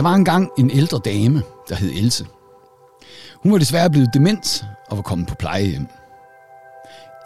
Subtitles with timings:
[0.00, 2.26] Der var engang en ældre dame, der hed Else.
[3.42, 5.86] Hun var desværre blevet dement og var kommet på plejehjem.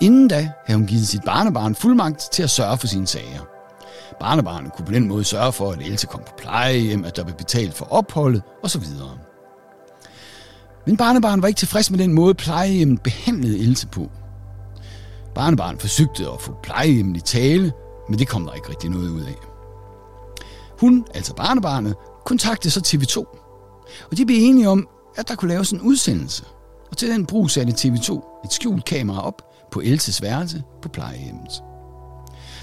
[0.00, 3.40] Inden da havde hun givet sit barnebarn fuldmagt til at sørge for sine sager.
[4.20, 7.36] Barnebarnet kunne på den måde sørge for, at Else kom på plejehjem, at der blev
[7.36, 8.82] betalt for opholdet osv.
[10.86, 14.10] Men barnebarnet var ikke tilfreds med den måde, plejehjemmet behandlede Else på.
[15.34, 17.72] Barnebarnet forsøgte at få plejehjemmet i tale,
[18.08, 19.36] men det kom der ikke rigtig noget ud af.
[20.80, 23.16] Hun, altså barnebarnet, kontaktede så TV2.
[24.10, 26.44] Og de blev enige om, at der kunne laves en udsendelse.
[26.90, 28.12] Og til den brug satte TV2
[28.44, 29.42] et skjult kamera op
[29.72, 31.62] på Elses værelse på plejehjemmet.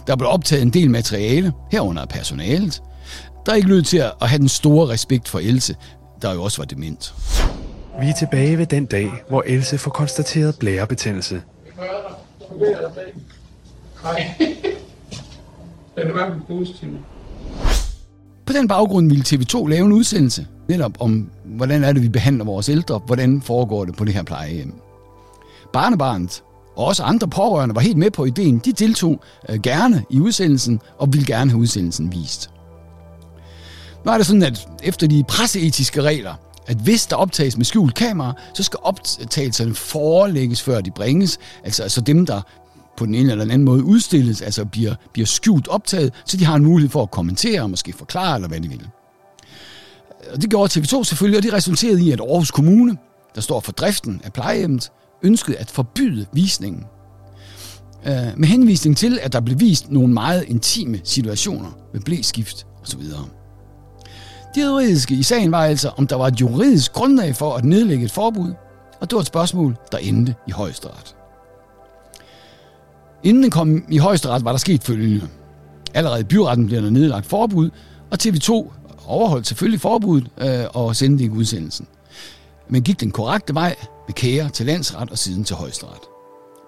[0.07, 2.83] Der blev optaget en del materiale, herunder personalet,
[3.45, 5.75] der ikke lød til at have den store respekt for Else,
[6.21, 7.13] der jo også var dement.
[8.02, 11.41] Vi er tilbage ved den dag, hvor Else får konstateret blærebetændelse.
[15.95, 16.89] Den er bare positiv.
[18.52, 22.45] På den baggrund ville TV2 lave en udsendelse netop om, hvordan er det, vi behandler
[22.45, 24.73] vores ældre, hvordan foregår det på det her plejehjem.
[25.73, 26.43] Barnebarnet
[26.75, 28.59] og også andre pårørende var helt med på ideen.
[28.59, 32.49] De deltog øh, gerne i udsendelsen og ville gerne have udsendelsen vist.
[34.05, 36.33] Nu er det sådan, at efter de presseetiske regler,
[36.67, 41.39] at hvis der optages med skjult kamera, så skal optagelserne forelægges, før de bringes.
[41.63, 42.41] Altså, altså dem, der
[42.97, 46.45] på den ene eller den anden måde udstilles, altså bliver, bliver skjult optaget, så de
[46.45, 48.88] har en mulighed for at kommentere og måske forklare, eller hvad de vil.
[50.33, 52.98] Og det gjorde TV2 selvfølgelig, og det resulterede i, at Aarhus Kommune,
[53.36, 54.92] der står for driften af plejehjemmet,
[55.23, 56.83] ønskede at forbyde visningen.
[58.06, 63.02] Øh, med henvisning til, at der blev vist nogle meget intime situationer med blæskift osv.
[64.55, 68.05] Det juridiske i sagen var altså, om der var et juridisk grundlag for at nedlægge
[68.05, 68.53] et forbud,
[69.02, 71.16] og det var et spørgsmål, der endte i højesteret.
[73.23, 75.27] Inden den kom i højesteret, var der sket følgende.
[75.94, 77.69] Allerede i byretten blev der nedlagt forbud,
[78.11, 78.71] og TV2
[79.08, 81.87] overholdt selvfølgelig forbuddet øh, og sendte ikke udsendelsen.
[82.70, 83.76] Men gik den korrekte vej
[84.08, 85.99] med kære til landsret og siden til højesteret.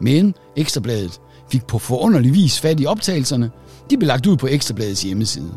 [0.01, 1.21] Men Ekstrabladet
[1.51, 3.51] fik på forunderlig vis fat i optagelserne.
[3.89, 5.53] De blev lagt ud på Ekstrabladets hjemmeside.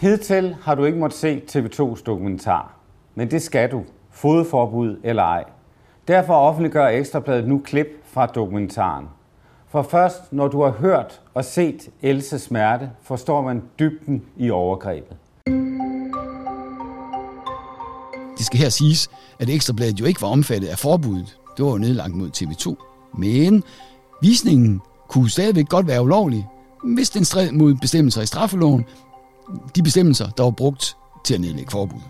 [0.00, 2.76] Hidtil har du ikke måttet se TV2's dokumentar,
[3.14, 5.44] men det skal du, fodforbud eller ej.
[6.08, 9.04] Derfor offentliggør Ekstrabladet nu klip fra dokumentaren.
[9.72, 15.16] For først når du har hørt og set Else smerte, forstår man dybden i overgrebet.
[18.38, 21.38] Det skal her siges, at Ekstrabladet jo ikke var omfattet af forbuddet.
[21.56, 22.74] Det var jo nedlagt mod TV2.
[23.18, 23.64] Men
[24.22, 26.48] visningen kunne stadigvæk godt være ulovlig,
[26.94, 28.84] hvis den stred mod bestemmelser i straffeloven,
[29.76, 32.00] de bestemmelser, der var brugt til at nedlægge forbud.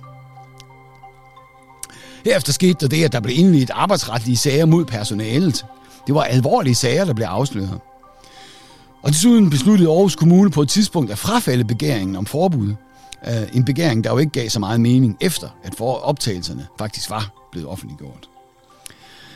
[2.25, 5.67] Herefter skete der det, at der blev indledt arbejdsretlige sager mod personalet.
[6.07, 7.81] Det var alvorlige sager, der blev afsløret.
[9.03, 12.75] Og desuden besluttede Aarhus Kommune på et tidspunkt at frafalde begæringen om forbud.
[13.29, 17.11] Øh, en begæring, der jo ikke gav så meget mening efter, at for optagelserne faktisk
[17.11, 18.29] var blevet offentliggjort.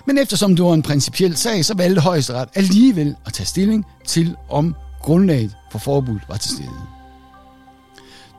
[0.07, 4.37] Men eftersom det var en principiel sag, så valgte højesteret alligevel at tage stilling til,
[4.49, 6.71] om grundlaget for forbud var til stede.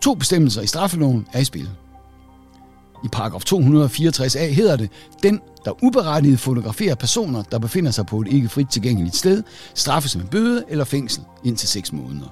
[0.01, 1.69] To bestemmelser i straffeloven er i spil.
[3.03, 4.89] I paragraf 264a hedder det,
[5.23, 9.43] den, der uberettiget fotograferer personer, der befinder sig på et ikke frit tilgængeligt sted,
[9.73, 12.27] straffes med bøde eller fængsel indtil 6 måneder.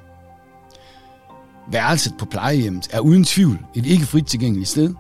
[1.72, 4.94] Værelset på plejehjemmet er uden tvivl et ikke frit tilgængeligt sted,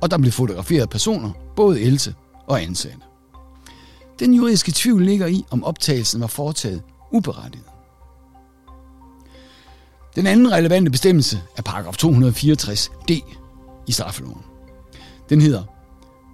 [0.00, 2.14] og der blev fotograferet personer, både Else
[2.46, 2.98] og ansatte.
[4.18, 6.82] Den juridiske tvivl ligger i, om optagelsen var foretaget
[7.12, 7.64] uberettiget.
[10.14, 13.36] Den anden relevante bestemmelse er paragraf 264d
[13.86, 14.49] i straffeloven.
[15.30, 15.62] Den hedder,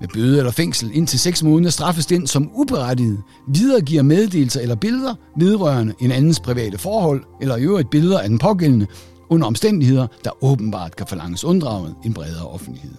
[0.00, 5.14] med bøde eller fængsel indtil 6 måneder straffes den, som uberettiget videregiver meddelelser eller billeder
[5.36, 8.86] vedrørende en andens private forhold, eller i øvrigt billeder af den pågældende,
[9.28, 12.94] under omstændigheder, der åbenbart kan forlanges unddraget en bredere offentlighed.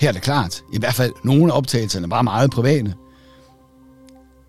[0.00, 2.94] Her er det klart, i hvert fald nogle af optagelserne var meget private.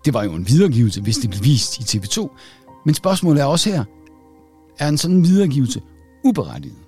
[0.04, 2.28] Det var jo en videregivelse, hvis det blev vist i TV2.
[2.84, 3.84] Men spørgsmålet er også her,
[4.78, 5.80] er en sådan videregivelse
[6.24, 6.85] uberettiget?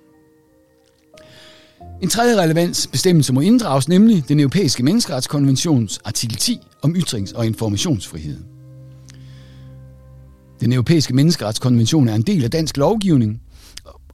[2.01, 7.45] En tredje relevans bestemmelse må inddrages, nemlig den europæiske menneskeretskonventions artikel 10 om ytrings- og
[7.45, 8.37] informationsfrihed.
[10.59, 13.41] Den europæiske menneskeretskonvention er en del af dansk lovgivning,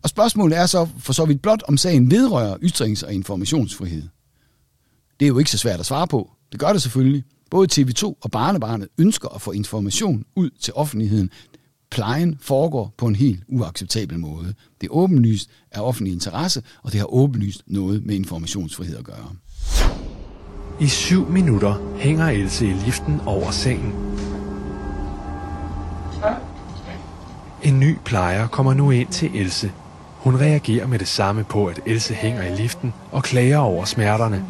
[0.04, 4.04] og spørgsmålet er så for så vidt blot, om sagen vedrører ytrings- og informationsfrihed.
[5.20, 6.32] Det er jo ikke så svært at svare på.
[6.52, 7.24] Det gør det selvfølgelig.
[7.52, 11.30] Både TV2 og Barnebarnet ønsker at få information ud til offentligheden.
[11.96, 14.54] Plejen foregår på en helt uacceptabel måde.
[14.82, 19.30] Det er åbenlyst af offentlig interesse, og det har åbenlyst noget med informationsfrihed at gøre.
[20.80, 23.94] I syv minutter hænger Else i liften over sengen.
[27.64, 29.72] En ny plejer kommer nu ind til Else.
[30.18, 34.46] Hun reagerer med det samme på, at Else hænger i liften og klager over smerterne.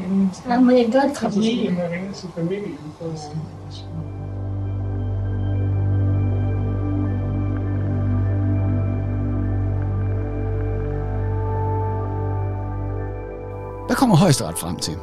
[13.95, 14.94] Hvad kommer højesteret frem til?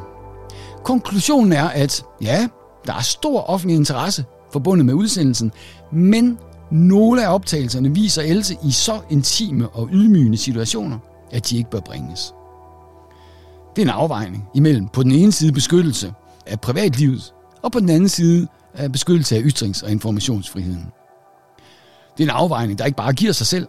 [0.85, 2.49] Konklusionen er, at ja,
[2.87, 5.53] der er stor offentlig interesse forbundet med udsendelsen,
[5.93, 6.39] men
[6.71, 10.99] nogle af optagelserne viser Else i så intime og ydmygende situationer,
[11.31, 12.35] at de ikke bør bringes.
[13.77, 16.13] Det er en afvejning imellem på den ene side beskyttelse
[16.47, 20.87] af privatlivet, og på den anden side af beskyttelse af ytrings- og informationsfriheden.
[22.19, 23.67] Det er en afvejning, der ikke bare giver sig selv,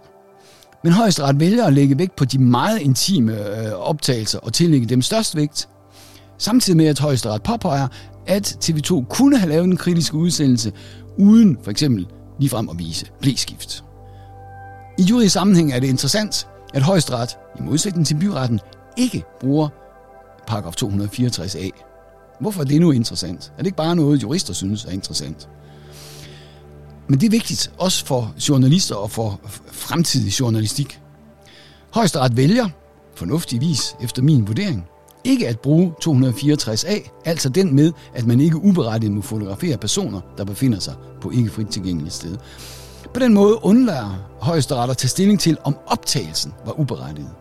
[0.83, 5.01] men højesteret vælger at lægge vægt på de meget intime øh, optagelser og tillægge dem
[5.01, 5.69] størst vægt,
[6.37, 7.87] samtidig med at højesteret påpeger,
[8.27, 10.71] at TV2 kunne have lavet en kritisk udsendelse
[11.17, 12.07] uden for eksempel
[12.39, 13.83] ligefrem at vise blæskift.
[14.99, 18.59] I juridisk sammenhæng er det interessant, at højesteret, i modsætning til byretten,
[18.97, 19.67] ikke bruger
[20.47, 21.69] paragraf 264a.
[22.39, 23.53] Hvorfor er det nu interessant?
[23.53, 25.49] Er det ikke bare noget, jurister synes er interessant?
[27.13, 29.39] Men det er vigtigt, også for journalister og for
[29.71, 30.99] fremtidig journalistik.
[31.93, 32.69] Højesteret vælger,
[33.15, 34.85] fornuftigvis efter min vurdering,
[35.23, 40.45] ikke at bruge 264a, altså den med, at man ikke uberettiget må fotografere personer, der
[40.45, 42.37] befinder sig på ikke frit tilgængeligt sted.
[43.13, 47.31] På den måde undlader højesteret at tage stilling til, om optagelsen var uberettiget.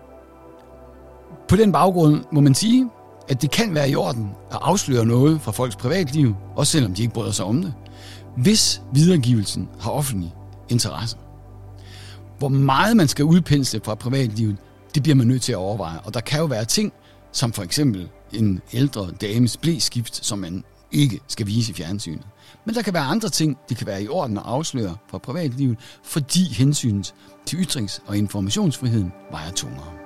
[1.49, 2.91] På den baggrund må man sige,
[3.29, 7.03] at det kan være i orden at afsløre noget fra folks privatliv, også selvom de
[7.03, 7.75] ikke bryder sig om det,
[8.37, 10.35] hvis videregivelsen har offentlig
[10.69, 11.17] interesse.
[12.39, 14.57] Hvor meget man skal udpensle fra privatlivet,
[14.95, 16.01] det bliver man nødt til at overveje.
[16.05, 16.93] Og der kan jo være ting,
[17.33, 22.27] som for eksempel en ældre dames blæskift, som man ikke skal vise i fjernsynet.
[22.65, 25.79] Men der kan være andre ting, det kan være i orden at afsløre fra privatlivet,
[26.05, 27.15] fordi hensynet
[27.47, 30.02] til ytrings- og informationsfriheden vejer tungere.